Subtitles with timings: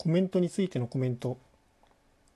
[0.00, 1.36] コメントについてのコメント。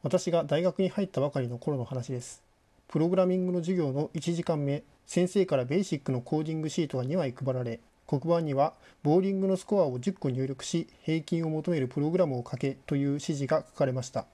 [0.03, 2.43] 私が大学に入ったばかりの頃の話です。
[2.89, 14.27] プログラミングの授業の1時間目先生からベーシックのコーディングシートが2枚配られ黒板にはボーリングのスコアを10個入力し平均を求めるプログラムを書けという指示が書かれました。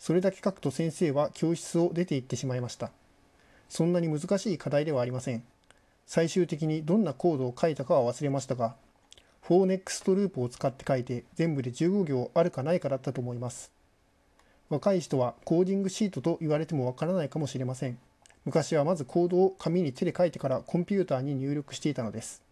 [0.00, 2.90] それだけ書くと先生は教室を出て行ってしまいました。
[3.68, 5.44] そんなに難しい課題ではありません。
[6.04, 8.74] 最終的にどんなコードを書いたかは忘れましたが
[9.50, 13.72] 4next ループを使って書いて全部で15行あるかないかだったと思います。
[14.68, 17.98] 若い人はコーディングシートと言われてもわからないかもしれません。
[18.44, 22.42] 昔はまずコードを紙に手で書いてからコンピューターに入力していたのです。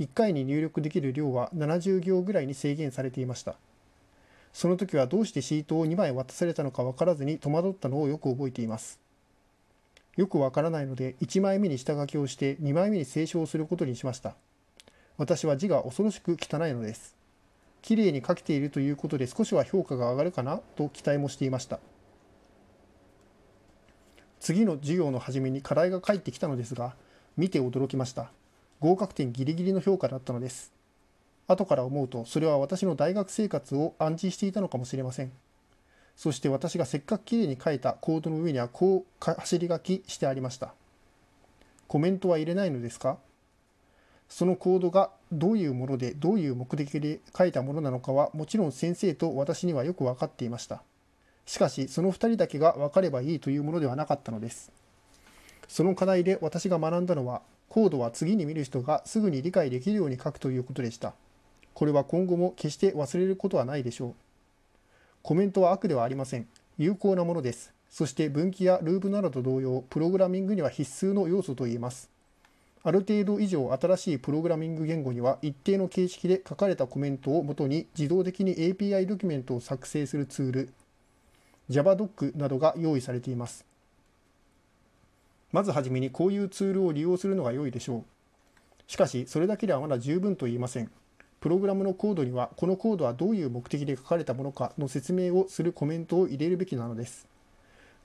[0.00, 3.54] 1回に入力できる量は70行ぐらいに制限されていました。
[4.52, 8.98] その時はどうしてシートを2枚渡されたのか分からずに戸惑ったのをよく覚えています。
[10.16, 14.34] よくわからないので1枚目に下書きをして2枚目に清書をすることにしました。
[15.20, 17.14] 私は字が恐ろしく汚いのです。
[17.82, 21.78] きれいに書けているということで少しは評価が上がるかなと期待もしていました。
[24.40, 26.94] 次の授業の初めに課題が返ってきたのですが、
[27.36, 28.30] 見て驚きました。
[28.78, 30.72] 合格点ギリギリの評価だったのです。
[31.48, 35.32] 後から思うと、それは私の大学生活を暗示していたのかもしれません。
[36.16, 40.72] そして私がせっかくきれいに書いたコードの上にはこう走り書きしてありました。
[41.88, 43.18] コメントは入れないのですか？
[44.30, 50.82] そのコードがどういうものでどういう目的で書いたものなのかはもちろん先生と私にはよく分かっていました。
[51.46, 54.70] しかしその2人だけが分かればいいというものではなかったのです。
[55.66, 61.12] その課題で私が学んだのはコードは次に見る人がすぐに理解できるように書くということでした。
[61.74, 64.14] これは今後も決して忘れることはないでしょう。
[65.22, 66.46] コメントは悪ではありません。
[66.78, 67.72] 有効なものです。
[67.90, 72.08] そして分岐やループなどと同様、プログラミングには必須の要素と言えます。
[72.82, 80.72] ある程度以上新しいプログラミング言語には一定の形式で書かれたコメントをもとに自動的に API ドキュメントを作成するツール
[81.70, 83.64] JavaDoc などが用意されています。
[85.52, 88.04] まずはじめにこういうツールを利用するのが良いでしょう。
[88.86, 90.90] しかし、それだけではまだ十分と言えません。
[91.40, 97.26] プログラムのコードには、このコードはどういう目的で書かれたものかの説明をするコメントを入れるべきなのです。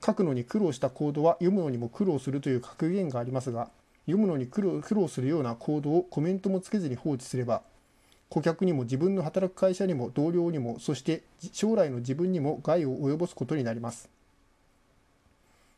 [0.04, 3.70] 書くのに苦労したコードは読むのにも苦労するという格言がありますが、
[4.06, 7.62] 読むのに苦労苦労するようなコードをコメントもつけずに放置すれば
[8.28, 11.22] 顧客にも自分の働く会社にも同僚にもそして
[11.52, 14.08] 将来の自分にも害を及ぼすことになります。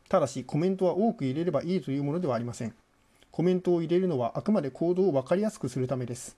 [0.07, 2.73] ただしコメントは多く入れればいいというものではありません。
[3.31, 6.35] コメントを入れるのはあくまでコードを分かりやすくするためです。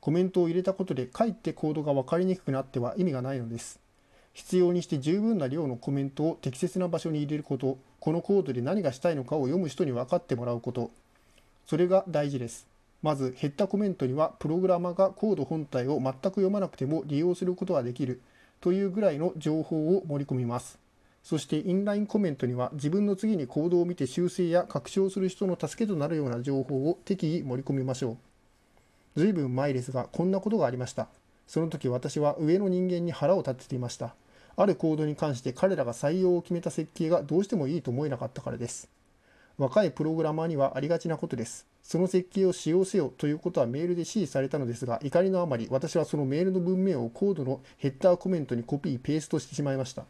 [0.00, 3.78] コメントを入れたことでかえってコードが分かりにくくなっては意味がないのです。
[4.32, 7.78] 必要にして十分な量のコメントを適切な場所に入れること。
[8.00, 10.90] このコードで何がしたいのかを読む人に分かってもらうこと。
[11.66, 12.66] それが大事です。
[13.02, 18.20] まず、減ったコメントには、プログラマがコード本体を全く読まなくても利用することができる
[18.60, 20.78] というぐらいの情報を盛り込みます。
[21.24, 28.18] そして、インラインコメントには、自分の次にコードを見て修正や拡張する人の助けとなるような情報を適宜盛り込みましょ
[29.16, 29.20] う。
[29.20, 31.08] ずいぶん前ですが、こんなことがありました。
[31.46, 34.14] その時私は上の人間に腹を立てていました。
[34.56, 38.88] あるコードに関して彼らが採用を決めた設計がどうしてもいいと思えなかったからです。
[39.58, 41.66] 若いプログラマーにはありがちなことです。
[41.82, 50.04] その設計を使用せよということはメールで指示されたのですが、怒りのあまり私はそのメールの文面をコードのヘッダーコメントにコピー・ペーストしてしまいました。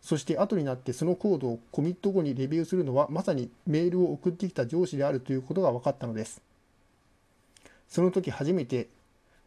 [0.00, 6.42] そして後になってそのコードをコミット後にレビューするのはまさにメールを送ってきた上司であるということが分かったのです。
[7.88, 8.88] その時初めて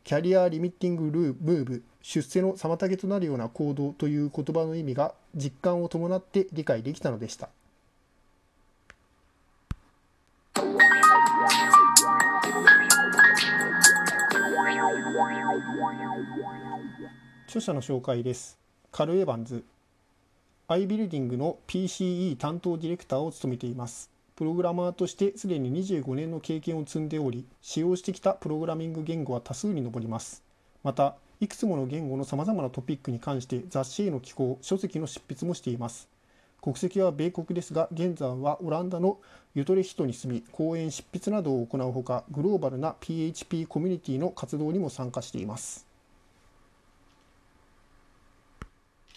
[0.05, 7.49] キャリアリミッティングルームーブ出世の妨げとなるような行動という言葉の意味が実感を伴って理解できたのでした。
[17.47, 18.57] 著者の紹介です。
[18.91, 19.63] カル・エヴァンズ。
[20.67, 24.09] アイビルディングの PCE 担当ディレクターを務めています。
[24.35, 30.43] プログラマーとしてすでに25年の経験を積んでおり、使用してきたプログラミング言語は多数に上ります。
[30.83, 36.09] また、いくつもの言語のさまざまなトピックに関して雑誌への寄稿、書籍の執筆もしています。
[36.65, 39.19] 国籍は米国ですが、現在はオランダの
[39.53, 45.85] ユトレヒトに住み、講演執筆などを行うほか、グローバルな PHP コミュニティの活動にも参加しています。